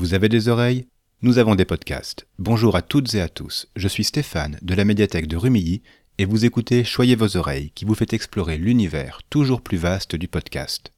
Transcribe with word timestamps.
Vous 0.00 0.14
avez 0.14 0.30
des 0.30 0.48
oreilles? 0.48 0.86
Nous 1.20 1.36
avons 1.36 1.54
des 1.54 1.66
podcasts. 1.66 2.26
Bonjour 2.38 2.74
à 2.74 2.80
toutes 2.80 3.14
et 3.14 3.20
à 3.20 3.28
tous. 3.28 3.68
Je 3.76 3.86
suis 3.86 4.04
Stéphane 4.04 4.58
de 4.62 4.74
la 4.74 4.86
médiathèque 4.86 5.26
de 5.26 5.36
Rumilly 5.36 5.82
et 6.16 6.24
vous 6.24 6.46
écoutez 6.46 6.84
Choyez 6.84 7.16
vos 7.16 7.36
oreilles 7.36 7.70
qui 7.74 7.84
vous 7.84 7.94
fait 7.94 8.14
explorer 8.14 8.56
l'univers 8.56 9.20
toujours 9.28 9.60
plus 9.60 9.76
vaste 9.76 10.16
du 10.16 10.26
podcast. 10.26 10.90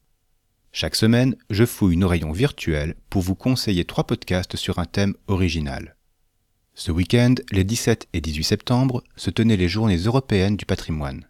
Chaque 0.71 0.95
semaine, 0.95 1.35
je 1.49 1.65
fouille 1.65 1.97
nos 1.97 2.07
rayons 2.07 2.31
virtuels 2.31 2.95
pour 3.09 3.21
vous 3.21 3.35
conseiller 3.35 3.83
trois 3.83 4.05
podcasts 4.05 4.55
sur 4.55 4.79
un 4.79 4.85
thème 4.85 5.15
original. 5.27 5.97
Ce 6.73 6.93
week-end, 6.93 7.35
les 7.51 7.65
17 7.65 8.07
et 8.13 8.21
18 8.21 8.45
septembre, 8.45 9.03
se 9.17 9.31
tenaient 9.31 9.57
les 9.57 9.67
journées 9.67 9.97
européennes 9.97 10.55
du 10.55 10.65
patrimoine. 10.65 11.27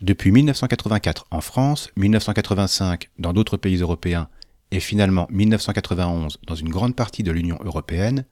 Depuis 0.00 0.30
1984 0.30 1.26
en 1.32 1.42
France, 1.42 1.90
1985 1.96 3.10
dans 3.18 3.34
d'autres 3.34 3.58
pays 3.58 3.76
européens 3.76 4.30
et 4.70 4.80
finalement 4.80 5.26
1991 5.30 6.38
dans 6.46 6.54
une 6.54 6.68
grande 6.68 6.96
partie 6.96 7.22
de 7.22 7.32
l'Union 7.32 7.58
européenne, 7.64 8.24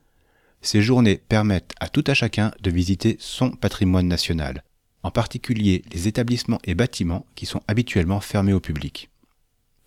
ces 0.62 0.82
journées 0.82 1.22
permettent 1.28 1.74
à 1.80 1.88
tout 1.88 2.04
à 2.06 2.14
chacun 2.14 2.52
de 2.60 2.70
visiter 2.70 3.16
son 3.20 3.50
patrimoine 3.50 4.08
national, 4.08 4.64
en 5.02 5.10
particulier 5.10 5.82
les 5.92 6.08
établissements 6.08 6.60
et 6.64 6.74
bâtiments 6.74 7.26
qui 7.34 7.46
sont 7.46 7.60
habituellement 7.68 8.20
fermés 8.20 8.52
au 8.52 8.60
public. 8.60 9.10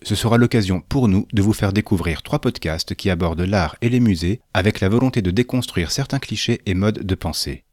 Ce 0.02 0.16
sera 0.16 0.38
l'occasion 0.38 0.82
pour 0.82 1.10
nous 1.10 1.28
de 1.34 1.42
vous 1.42 1.52
faire 1.52 1.74
découvrir 1.74 2.24
trois 2.24 2.40
podcasts 2.40 2.96
qui 2.96 3.10
abordent 3.10 3.42
l'art 3.42 3.76
et 3.82 3.90
les 3.90 4.00
musées 4.00 4.40
avec 4.54 4.80
la 4.80 4.88
volonté 4.88 5.22
de 5.22 5.32
déconstruire 5.32 5.92
certains 5.92 6.20
clichés 6.20 6.62
et 6.66 6.74
modes 6.74 7.04
de 7.04 7.16
pensée. 7.16 7.66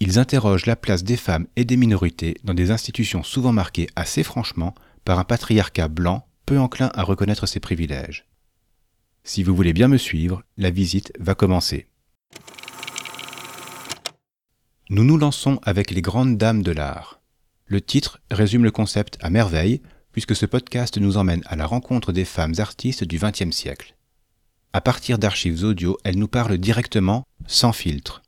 Ils 0.00 0.18
interrogent 0.18 0.66
la 0.66 0.74
place 0.74 1.04
des 1.04 1.16
femmes 1.16 1.46
et 1.54 1.64
des 1.64 1.76
minorités 1.76 2.36
dans 2.42 2.54
des 2.54 2.72
institutions 2.72 3.22
souvent 3.22 3.52
marquées 3.52 3.86
assez 3.94 4.24
franchement 4.24 4.74
par 5.04 5.20
un 5.20 5.24
patriarcat 5.24 5.86
blanc 5.86 6.26
peu 6.46 6.58
enclin 6.58 6.90
à 6.94 7.02
reconnaître 7.02 7.46
ses 7.46 7.60
privilèges. 7.60 8.26
Si 9.24 9.42
vous 9.42 9.54
voulez 9.54 9.72
bien 9.72 9.88
me 9.88 9.98
suivre, 9.98 10.42
la 10.56 10.70
visite 10.70 11.12
va 11.18 11.34
commencer. 11.34 11.86
Nous 14.90 15.04
nous 15.04 15.16
lançons 15.16 15.60
avec 15.62 15.90
les 15.90 16.02
grandes 16.02 16.36
dames 16.36 16.62
de 16.62 16.72
l'art. 16.72 17.20
Le 17.66 17.80
titre 17.80 18.20
résume 18.30 18.64
le 18.64 18.70
concept 18.70 19.16
à 19.22 19.30
merveille, 19.30 19.80
puisque 20.10 20.36
ce 20.36 20.44
podcast 20.44 20.98
nous 20.98 21.16
emmène 21.16 21.42
à 21.46 21.56
la 21.56 21.66
rencontre 21.66 22.12
des 22.12 22.24
femmes 22.24 22.54
artistes 22.58 23.04
du 23.04 23.18
XXe 23.18 23.56
siècle. 23.56 23.96
À 24.74 24.80
partir 24.80 25.18
d'archives 25.18 25.64
audio, 25.64 25.96
elles 26.04 26.18
nous 26.18 26.28
parlent 26.28 26.58
directement, 26.58 27.24
sans 27.46 27.72
filtre. 27.72 28.22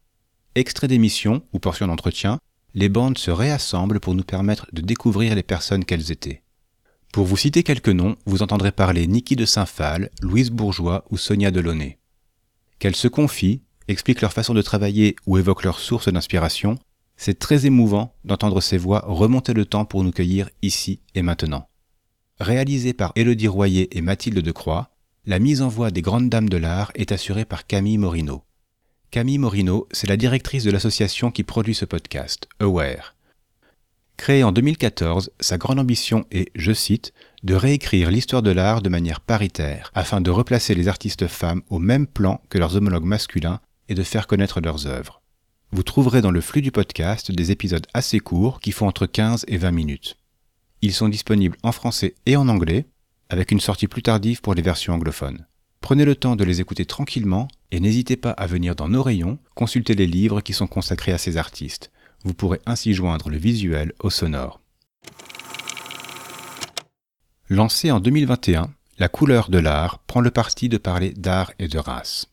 Extrait 0.55 0.89
d'émissions 0.89 1.43
ou 1.53 1.59
portions 1.59 1.89
d'entretien, 1.89 2.39
les 2.75 2.89
bandes 2.89 3.19
se 3.19 3.31
réassemblent 3.31 4.01
pour 4.01 4.15
nous 4.15 4.23
permettre 4.23 4.69
de 4.73 4.81
découvrir 4.81 5.35
les 5.35 5.43
personnes 5.43 5.85
qu'elles 5.85 6.13
étaient. 6.13 6.44
Pour 7.15 7.27
vous 7.27 7.37
citer 7.37 7.63
quelques 7.63 7.91
noms, 7.91 8.17
vous 8.27 8.43
entendrez 8.43 8.73
parler 8.73 9.07
Niki 9.07 9.37
de 9.37 9.45
Saint-Phal, 9.45 10.11
Louise 10.21 10.51
Bourgeois 10.51 11.05
ou 11.11 11.17
Sonia 11.17 11.53
Delaunay. 11.53 12.01
Qu'elles 12.81 12.97
se 12.97 13.07
confient, 13.07 13.63
expliquent 13.87 14.21
leur 14.21 14.33
façon 14.33 14.53
de 14.53 14.63
travailler 14.63 15.15
ou 15.25 15.39
évoquent 15.39 15.63
leurs 15.63 15.79
sources 15.79 16.13
d'inspiration, 16.13 16.77
c'est 17.17 17.39
très 17.39 17.67
émouvant 17.67 18.17
d'entendre 18.25 18.61
ces 18.61 18.79
voix 18.79 19.05
remonter 19.07 19.53
le 19.53 19.65
temps 19.65 19.85
pour 19.85 20.03
nous 20.03 20.11
cueillir 20.11 20.51
ici 20.61 21.03
et 21.15 21.23
maintenant. 21.23 21.69
Réalisé 22.41 22.95
par 22.95 23.13
Élodie 23.15 23.47
Royer 23.47 23.97
et 23.97 24.01
Mathilde 24.01 24.41
Decroix, 24.41 24.91
la 25.25 25.39
mise 25.39 25.63
en 25.63 25.69
voix 25.69 25.93
des 25.93 26.03
grandes 26.03 26.31
dames 26.31 26.49
de 26.49 26.57
l'art 26.57 26.91
est 26.97 27.13
assurée 27.13 27.45
par 27.45 27.69
Camille 27.69 27.99
Morino. 27.99 28.43
Camille 29.13 29.39
Morino, 29.39 29.87
c'est 29.93 30.09
la 30.09 30.17
directrice 30.17 30.65
de 30.65 30.73
l'association 30.73 31.31
qui 31.31 31.45
produit 31.45 31.77
ce 31.77 31.85
podcast, 31.85 32.49
Aware. 32.59 33.14
Créée 34.17 34.45
en 34.45 34.53
2014, 34.53 35.31
sa 35.41 35.59
grande 35.59 35.79
ambition 35.79 36.25
est, 36.31 36.51
je 36.55 36.73
cite, 36.73 37.13
de 37.43 37.55
réécrire 37.55 38.11
l'histoire 38.11 38.43
de 38.43 38.51
l'art 38.51 38.81
de 38.81 38.89
manière 38.89 39.21
paritaire, 39.21 39.91
afin 39.95 40.21
de 40.21 40.31
replacer 40.31 40.75
les 40.75 40.89
artistes 40.89 41.27
femmes 41.27 41.63
au 41.69 41.79
même 41.79 42.07
plan 42.07 42.41
que 42.49 42.59
leurs 42.59 42.77
homologues 42.77 43.05
masculins 43.05 43.61
et 43.89 43.95
de 43.95 44.03
faire 44.03 44.27
connaître 44.27 44.61
leurs 44.61 44.87
œuvres. 44.87 45.21
Vous 45.73 45.83
trouverez 45.83 46.23
dans 46.23 46.31
le 46.31 46.41
flux 46.41 46.63
du 46.63 46.71
podcast 46.71 47.33
des 47.33 47.51
épisodes 47.51 47.87
assez 47.93 48.21
courts 48.21 48.61
qui 48.61 48.73
font 48.73 48.87
entre 48.87 49.07
15 49.07 49.45
et 49.49 49.59
20 49.59 49.73
minutes. 49.73 50.17
Ils 50.83 50.95
sont 50.95 51.09
disponibles 51.09 51.57
en 51.63 51.73
français 51.73 52.15
et 52.27 52.37
en 52.37 52.49
anglais, 52.49 52.87
avec 53.29 53.51
une 53.51 53.61
sortie 53.61 53.89
plus 53.89 54.03
tardive 54.03 54.41
pour 54.41 54.55
les 54.55 54.63
versions 54.63 54.95
anglophones. 54.95 55.47
Prenez 55.81 56.05
le 56.05 56.15
temps 56.15 56.37
de 56.37 56.45
les 56.45 56.61
écouter 56.61 56.87
tranquillement 56.87 57.49
et 57.71 57.81
n'hésitez 57.81 58.17
pas 58.17 58.31
à 58.31 58.47
venir 58.47 58.75
dans 58.75 58.89
nos 58.89 59.03
rayons 59.03 59.39
consulter 59.55 59.95
les 59.95 60.07
livres 60.07 60.41
qui 60.41 60.53
sont 60.53 60.67
consacrés 60.67 61.13
à 61.13 61.19
ces 61.19 61.37
artistes. 61.37 61.91
Vous 62.25 62.35
pourrez 62.35 62.61
ainsi 62.65 62.95
joindre 62.95 63.29
le 63.29 63.37
visuel 63.37 63.93
au 64.01 64.09
sonore. 64.11 64.61
Lancée 67.51 67.91
en 67.91 68.01
2021, 68.01 68.71
La 68.99 69.09
couleur 69.09 69.51
de 69.51 69.59
l'art 69.59 69.99
prend 69.99 70.21
le 70.21 70.31
parti 70.31 70.69
de 70.69 70.79
parler 70.79 71.13
d'art 71.13 71.53
et 71.59 71.69
de 71.69 71.79
race. 71.79 72.29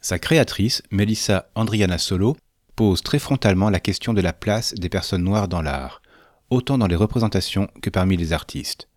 Sa 0.00 0.18
créatrice, 0.18 0.82
Melissa 0.90 1.50
Andriana 1.54 1.98
Solo, 1.98 2.36
pose 2.76 3.02
très 3.02 3.18
frontalement 3.18 3.70
la 3.70 3.80
question 3.80 4.14
de 4.14 4.20
la 4.20 4.32
place 4.32 4.72
des 4.74 4.88
personnes 4.88 5.24
noires 5.24 5.48
dans 5.48 5.62
l'art, 5.62 6.00
autant 6.48 6.78
dans 6.78 6.86
les 6.86 6.96
représentations 6.96 7.68
que 7.82 7.90
parmi 7.90 8.16
les 8.16 8.32
artistes. 8.32 8.88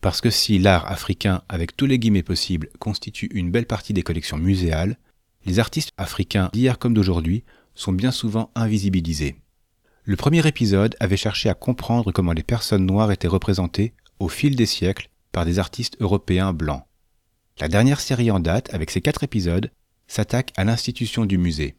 Parce 0.00 0.20
que 0.20 0.30
si 0.30 0.58
l'art 0.58 0.90
africain, 0.90 1.42
avec 1.48 1.76
tous 1.76 1.86
les 1.86 1.98
guillemets 1.98 2.22
possibles, 2.22 2.70
constitue 2.78 3.26
une 3.32 3.50
belle 3.50 3.66
partie 3.66 3.92
des 3.92 4.02
collections 4.02 4.38
muséales, 4.38 4.98
les 5.44 5.58
artistes 5.58 5.90
africains 5.96 6.50
d'hier 6.52 6.78
comme 6.78 6.94
d'aujourd'hui 6.94 7.44
sont 7.74 7.92
bien 7.92 8.10
souvent 8.10 8.50
invisibilisés. 8.54 9.36
Le 10.08 10.14
premier 10.14 10.46
épisode 10.46 10.94
avait 11.00 11.16
cherché 11.16 11.48
à 11.48 11.54
comprendre 11.54 12.12
comment 12.12 12.32
les 12.32 12.44
personnes 12.44 12.86
noires 12.86 13.10
étaient 13.10 13.26
représentées, 13.26 13.92
au 14.20 14.28
fil 14.28 14.54
des 14.54 14.64
siècles, 14.64 15.10
par 15.32 15.44
des 15.44 15.58
artistes 15.58 15.96
européens 15.98 16.52
blancs. 16.52 16.84
La 17.58 17.66
dernière 17.66 17.98
série 17.98 18.30
en 18.30 18.38
date, 18.38 18.72
avec 18.72 18.92
ses 18.92 19.00
quatre 19.00 19.24
épisodes, 19.24 19.68
s'attaque 20.06 20.52
à 20.56 20.62
l'institution 20.62 21.24
du 21.24 21.38
musée. 21.38 21.74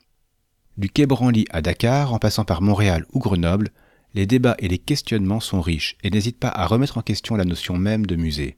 Du 0.76 0.90
Quai 0.90 1.06
Branly 1.06 1.46
à 1.52 1.62
Dakar, 1.62 2.14
en 2.14 2.20
passant 2.20 2.44
par 2.44 2.62
Montréal 2.62 3.06
ou 3.14 3.20
Grenoble, 3.20 3.70
les 4.14 4.26
débats 4.26 4.58
et 4.60 4.68
les 4.68 4.78
questionnements 4.78 5.40
sont 5.40 5.62
riches 5.62 5.96
et 6.04 6.10
n'hésitent 6.10 6.38
pas 6.38 6.50
à 6.50 6.66
remettre 6.66 6.98
en 6.98 7.04
question 7.04 7.38
la 7.38 7.46
notion 7.46 7.78
même 7.78 8.06
de 8.06 8.18
musée. 8.18 8.58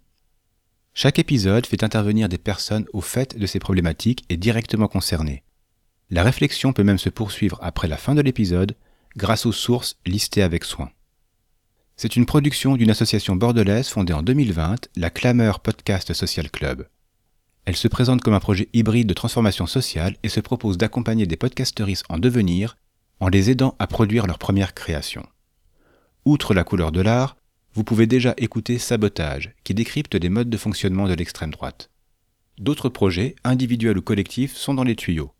Chaque 0.95 1.19
épisode 1.19 1.67
fait 1.67 1.83
intervenir 1.83 2.27
des 2.27 2.39
personnes 2.39 2.87
au 2.91 3.01
fait 3.01 3.37
de 3.37 3.45
ces 3.45 3.59
problématiques 3.59 4.25
et 4.29 4.37
directement 4.37 4.87
concernées. 4.87 5.43
La 6.09 6.23
réflexion 6.23 6.73
peut 6.73 6.83
même 6.83 6.97
se 6.97 7.09
poursuivre 7.09 7.59
après 7.61 7.87
la 7.87 7.97
fin 7.97 8.15
de 8.15 8.21
l'épisode 8.21 8.75
grâce 9.15 9.45
aux 9.45 9.51
sources 9.51 9.97
listées 10.05 10.43
avec 10.43 10.63
soin. 10.63 10.89
C'est 11.97 12.15
une 12.15 12.25
production 12.25 12.75
d'une 12.77 12.91
association 12.91 13.35
bordelaise 13.35 13.89
fondée 13.89 14.13
en 14.13 14.21
2020, 14.21 14.87
la 14.95 15.09
Clameur 15.09 15.59
Podcast 15.59 16.13
Social 16.13 16.49
Club. 16.49 16.87
Elle 17.65 17.75
se 17.75 17.87
présente 17.87 18.21
comme 18.21 18.33
un 18.33 18.39
projet 18.39 18.69
hybride 18.73 19.07
de 19.07 19.13
transformation 19.13 19.67
sociale 19.67 20.15
et 20.23 20.29
se 20.29 20.39
propose 20.39 20.77
d'accompagner 20.77 21.25
des 21.25 21.35
podcasteristes 21.37 22.05
en 22.09 22.17
devenir 22.17 22.77
en 23.19 23.27
les 23.27 23.51
aidant 23.51 23.75
à 23.79 23.87
produire 23.87 24.27
leur 24.27 24.39
première 24.39 24.73
création. 24.73 25.27
Outre 26.25 26.53
la 26.53 26.63
couleur 26.63 26.91
de 26.91 27.01
l'art, 27.01 27.35
vous 27.73 27.83
pouvez 27.83 28.07
déjà 28.07 28.33
écouter 28.37 28.77
Sabotage, 28.77 29.53
qui 29.63 29.73
décrypte 29.73 30.15
les 30.15 30.29
modes 30.29 30.49
de 30.49 30.57
fonctionnement 30.57 31.07
de 31.07 31.13
l'extrême 31.13 31.51
droite. 31.51 31.89
D'autres 32.57 32.89
projets, 32.89 33.35
individuels 33.43 33.97
ou 33.97 34.01
collectifs, 34.01 34.55
sont 34.55 34.73
dans 34.73 34.83
les 34.83 34.95
tuyaux. 34.95 35.31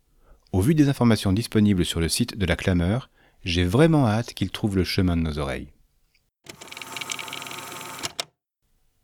Au 0.52 0.60
vu 0.60 0.74
des 0.74 0.88
informations 0.88 1.32
disponibles 1.32 1.84
sur 1.84 2.00
le 2.00 2.08
site 2.08 2.36
de 2.36 2.46
la 2.46 2.56
Clameur, 2.56 3.10
j'ai 3.44 3.64
vraiment 3.64 4.06
hâte 4.06 4.34
qu'ils 4.34 4.50
trouvent 4.50 4.76
le 4.76 4.84
chemin 4.84 5.16
de 5.16 5.22
nos 5.22 5.38
oreilles. 5.38 5.72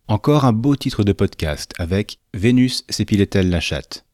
Encore 0.08 0.44
un 0.44 0.52
beau 0.52 0.76
titre 0.76 1.02
de 1.02 1.12
podcast 1.12 1.72
avec 1.78 2.20
Vénus 2.32 2.84
s'épilait-elle 2.88 3.50
la 3.50 3.60
chatte 3.60 4.06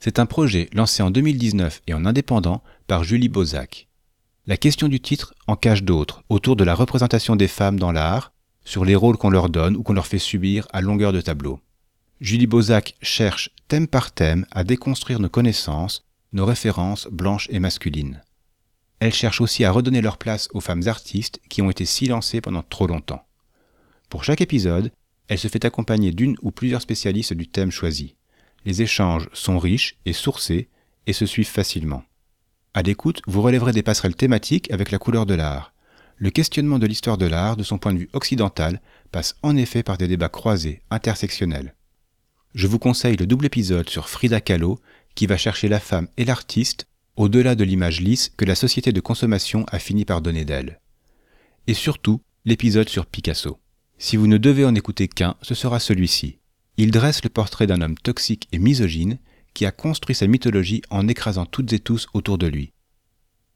C'est 0.00 0.18
un 0.18 0.26
projet 0.26 0.68
lancé 0.72 1.02
en 1.02 1.10
2019 1.10 1.82
et 1.86 1.94
en 1.94 2.04
indépendant 2.04 2.62
par 2.86 3.04
Julie 3.04 3.28
Bozac. 3.28 3.88
La 4.46 4.56
question 4.56 4.88
du 4.88 5.00
titre 5.00 5.32
en 5.46 5.56
cache 5.56 5.84
d'autres, 5.84 6.24
autour 6.28 6.56
de 6.56 6.64
la 6.64 6.74
représentation 6.74 7.36
des 7.36 7.48
femmes 7.48 7.78
dans 7.78 7.92
l'art, 7.92 8.32
sur 8.64 8.84
les 8.84 8.96
rôles 8.96 9.16
qu'on 9.16 9.30
leur 9.30 9.48
donne 9.48 9.76
ou 9.76 9.82
qu'on 9.82 9.92
leur 9.92 10.06
fait 10.06 10.18
subir 10.18 10.66
à 10.72 10.80
longueur 10.80 11.12
de 11.12 11.20
tableau. 11.20 11.60
Julie 12.20 12.46
Bozac 12.46 12.94
cherche, 13.00 13.50
thème 13.68 13.86
par 13.86 14.12
thème, 14.12 14.46
à 14.50 14.64
déconstruire 14.64 15.20
nos 15.20 15.28
connaissances, 15.28 16.04
nos 16.32 16.44
références 16.44 17.06
blanches 17.10 17.48
et 17.50 17.60
masculines. 17.60 18.22
Elle 19.00 19.12
cherche 19.12 19.40
aussi 19.40 19.64
à 19.64 19.72
redonner 19.72 20.00
leur 20.00 20.18
place 20.18 20.48
aux 20.52 20.60
femmes 20.60 20.86
artistes 20.86 21.40
qui 21.48 21.62
ont 21.62 21.70
été 21.70 21.84
silencées 21.84 22.40
pendant 22.40 22.62
trop 22.62 22.86
longtemps. 22.86 23.26
Pour 24.08 24.24
chaque 24.24 24.40
épisode, 24.40 24.92
elle 25.28 25.38
se 25.38 25.48
fait 25.48 25.64
accompagner 25.64 26.12
d'une 26.12 26.36
ou 26.42 26.50
plusieurs 26.50 26.82
spécialistes 26.82 27.32
du 27.32 27.48
thème 27.48 27.70
choisi. 27.70 28.14
Les 28.64 28.82
échanges 28.82 29.28
sont 29.32 29.58
riches 29.58 29.96
et 30.06 30.12
sourcés 30.12 30.68
et 31.06 31.12
se 31.12 31.26
suivent 31.26 31.46
facilement. 31.46 32.02
À 32.72 32.82
l'écoute, 32.82 33.22
vous 33.26 33.42
relèverez 33.42 33.72
des 33.72 33.82
passerelles 33.82 34.16
thématiques 34.16 34.70
avec 34.72 34.90
la 34.90 34.98
couleur 34.98 35.26
de 35.26 35.34
l'art. 35.34 35.72
Le 36.16 36.30
questionnement 36.30 36.78
de 36.78 36.86
l'histoire 36.86 37.18
de 37.18 37.26
l'art, 37.26 37.56
de 37.56 37.62
son 37.62 37.78
point 37.78 37.92
de 37.92 37.98
vue 37.98 38.10
occidental, 38.12 38.80
passe 39.10 39.36
en 39.42 39.56
effet 39.56 39.82
par 39.82 39.98
des 39.98 40.08
débats 40.08 40.28
croisés, 40.28 40.80
intersectionnels. 40.90 41.74
Je 42.54 42.66
vous 42.66 42.78
conseille 42.78 43.16
le 43.16 43.26
double 43.26 43.46
épisode 43.46 43.90
sur 43.90 44.08
Frida 44.08 44.40
Kahlo, 44.40 44.78
qui 45.14 45.26
va 45.26 45.36
chercher 45.36 45.68
la 45.68 45.80
femme 45.80 46.08
et 46.16 46.24
l'artiste 46.24 46.86
au-delà 47.16 47.54
de 47.54 47.64
l'image 47.64 48.00
lisse 48.00 48.32
que 48.36 48.44
la 48.44 48.54
société 48.54 48.92
de 48.92 49.00
consommation 49.00 49.64
a 49.68 49.78
fini 49.78 50.04
par 50.04 50.20
donner 50.20 50.44
d'elle. 50.44 50.80
Et 51.66 51.74
surtout, 51.74 52.20
l'épisode 52.44 52.88
sur 52.88 53.06
Picasso. 53.06 53.58
Si 53.98 54.16
vous 54.16 54.26
ne 54.26 54.38
devez 54.38 54.64
en 54.64 54.74
écouter 54.74 55.08
qu'un, 55.08 55.36
ce 55.42 55.54
sera 55.54 55.78
celui-ci. 55.78 56.38
Il 56.76 56.90
dresse 56.90 57.22
le 57.22 57.30
portrait 57.30 57.66
d'un 57.66 57.80
homme 57.80 57.96
toxique 57.96 58.48
et 58.52 58.58
misogyne 58.58 59.18
qui 59.54 59.64
a 59.64 59.70
construit 59.70 60.16
sa 60.16 60.26
mythologie 60.26 60.82
en 60.90 61.06
écrasant 61.06 61.46
toutes 61.46 61.72
et 61.72 61.78
tous 61.78 62.08
autour 62.12 62.38
de 62.38 62.48
lui. 62.48 62.72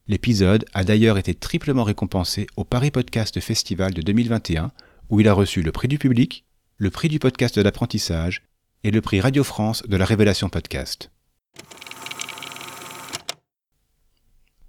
L'épisode 0.07 0.65
a 0.73 0.83
d'ailleurs 0.83 1.17
été 1.17 1.35
triplement 1.35 1.83
récompensé 1.83 2.47
au 2.55 2.63
Paris 2.63 2.89
Podcast 2.89 3.39
Festival 3.39 3.93
de 3.93 4.01
2021, 4.01 4.71
où 5.09 5.19
il 5.19 5.27
a 5.27 5.33
reçu 5.33 5.61
le 5.61 5.71
prix 5.71 5.87
du 5.87 5.99
public, 5.99 6.45
le 6.77 6.89
prix 6.89 7.09
du 7.09 7.19
podcast 7.19 7.59
d'apprentissage 7.59 8.41
et 8.83 8.91
le 8.91 9.01
prix 9.01 9.19
Radio 9.19 9.43
France 9.43 9.83
de 9.87 9.97
la 9.97 10.05
Révélation 10.05 10.49
Podcast. 10.49 11.11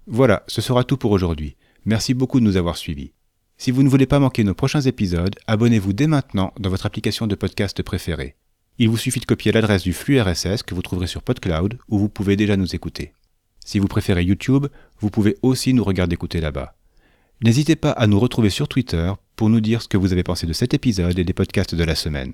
Voilà, 0.07 0.43
ce 0.47 0.61
sera 0.61 0.83
tout 0.83 0.97
pour 0.97 1.11
aujourd'hui. 1.11 1.55
Merci 1.85 2.13
beaucoup 2.13 2.39
de 2.39 2.45
nous 2.45 2.57
avoir 2.57 2.77
suivis. 2.77 3.13
Si 3.57 3.69
vous 3.69 3.83
ne 3.83 3.89
voulez 3.89 4.07
pas 4.07 4.19
manquer 4.19 4.43
nos 4.43 4.55
prochains 4.55 4.81
épisodes, 4.81 5.35
abonnez-vous 5.45 5.93
dès 5.93 6.07
maintenant 6.07 6.53
dans 6.59 6.69
votre 6.69 6.87
application 6.87 7.27
de 7.27 7.35
podcast 7.35 7.83
préférée. 7.83 8.35
Il 8.79 8.89
vous 8.89 8.97
suffit 8.97 9.19
de 9.19 9.25
copier 9.25 9.51
l'adresse 9.51 9.83
du 9.83 9.93
flux 9.93 10.19
RSS 10.19 10.63
que 10.63 10.73
vous 10.73 10.81
trouverez 10.81 11.05
sur 11.05 11.21
PodCloud 11.21 11.77
où 11.87 11.99
vous 11.99 12.09
pouvez 12.09 12.35
déjà 12.35 12.57
nous 12.57 12.73
écouter. 12.73 13.13
Si 13.63 13.77
vous 13.77 13.87
préférez 13.87 14.23
YouTube, 14.23 14.65
vous 14.99 15.11
pouvez 15.11 15.37
aussi 15.43 15.73
nous 15.73 15.83
regarder 15.83 16.15
écouter 16.15 16.41
là-bas. 16.41 16.75
N'hésitez 17.43 17.75
pas 17.75 17.91
à 17.91 18.07
nous 18.07 18.19
retrouver 18.19 18.49
sur 18.49 18.67
Twitter 18.67 19.11
pour 19.35 19.49
nous 19.49 19.61
dire 19.61 19.83
ce 19.83 19.87
que 19.87 19.97
vous 19.97 20.13
avez 20.13 20.23
pensé 20.23 20.47
de 20.47 20.53
cet 20.53 20.73
épisode 20.73 21.19
et 21.19 21.23
des 21.23 21.33
podcasts 21.33 21.75
de 21.75 21.83
la 21.83 21.95
semaine. 21.95 22.33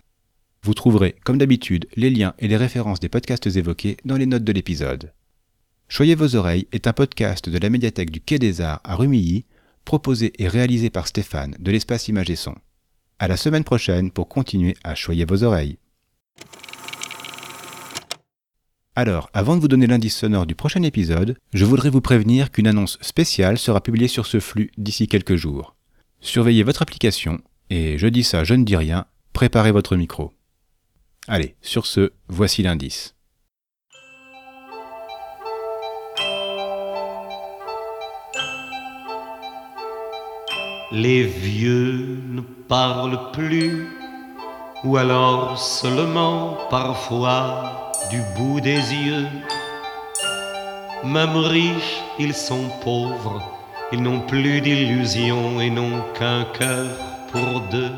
Vous 0.64 0.74
trouverez, 0.74 1.16
comme 1.26 1.38
d'habitude, 1.38 1.88
les 1.96 2.10
liens 2.10 2.34
et 2.40 2.48
les 2.48 2.58
références 2.58 3.00
des 3.00 3.10
podcasts 3.10 3.48
évoqués 3.48 3.98
dans 4.06 4.18
les 4.18 4.26
notes 4.26 4.44
de 4.44 4.52
l'épisode. 4.54 5.12
Choyez 5.90 6.16
vos 6.16 6.36
oreilles 6.36 6.68
est 6.74 6.86
un 6.86 6.94
podcast 6.94 7.50
de 7.50 7.58
la 7.58 7.70
médiathèque 7.70 8.12
du 8.12 8.20
Quai 8.20 8.40
des 8.40 8.60
Arts 8.60 8.82
à 8.84 8.96
Rumilly, 8.96 9.46
proposé 9.86 10.34
et 10.38 10.50
réalisé 10.50 10.90
par 10.90 11.08
Stéphane 11.08 11.56
de 11.60 11.72
l'espace 11.72 12.10
Image 12.10 12.30
et 12.30 12.36
Son. 12.36 12.56
À 13.20 13.30
la 13.30 13.38
semaine 13.38 13.64
prochaine 13.64 14.12
pour 14.12 14.28
continuer 14.28 14.76
à 14.84 14.96
choyer 14.96 15.24
vos 15.24 15.44
oreilles. 15.44 15.78
Alors, 18.96 19.30
avant 19.34 19.56
de 19.56 19.62
vous 19.62 19.70
donner 19.70 19.88
l'indice 19.88 20.18
sonore 20.18 20.46
du 20.46 20.56
prochain 20.56 20.84
épisode, 20.84 21.38
je 21.54 21.66
voudrais 21.66 21.90
vous 21.90 22.02
prévenir 22.02 22.52
qu'une 22.52 22.68
annonce 22.68 22.98
spéciale 23.02 23.58
sera 23.58 23.80
publiée 23.80 24.10
sur 24.10 24.26
ce 24.26 24.42
flux 24.42 24.72
d'ici 24.78 25.08
quelques 25.08 25.36
jours. 25.36 25.76
Surveillez 26.20 26.64
votre 26.64 26.82
application, 26.82 27.40
et 27.70 27.98
je 27.98 28.08
dis 28.08 28.24
ça, 28.24 28.44
je 28.44 28.56
ne 28.56 28.66
dis 28.66 28.76
rien, 28.76 29.06
préparez 29.32 29.72
votre 29.72 29.96
micro. 29.96 30.34
Allez, 31.28 31.56
sur 31.62 31.86
ce, 31.86 32.12
voici 32.28 32.62
l'indice. 32.62 33.17
Les 40.92 41.24
vieux 41.24 42.18
ne 42.30 42.40
parlent 42.40 43.32
plus, 43.34 43.90
ou 44.86 44.96
alors 44.96 45.60
seulement 45.60 46.58
parfois 46.70 47.92
du 48.10 48.22
bout 48.38 48.62
des 48.62 48.80
yeux. 48.94 49.28
Même 51.04 51.36
riches, 51.36 52.02
ils 52.20 52.34
sont 52.34 52.70
pauvres, 52.82 53.44
ils 53.92 54.02
n'ont 54.02 54.22
plus 54.22 54.62
d'illusions 54.62 55.60
et 55.60 55.70
n'ont 55.70 56.02
qu'un 56.18 56.46
cœur 56.58 56.88
pour 57.34 57.60
deux. 57.70 57.92